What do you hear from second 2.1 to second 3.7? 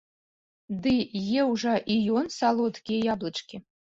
ён салодкія яблычкі!